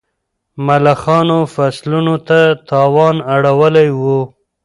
ملخانو 0.65 1.39
فصلونو 1.53 2.15
ته 2.27 2.39
تاوان 2.69 3.15
اړولی 3.35 3.89
و. 3.99 4.03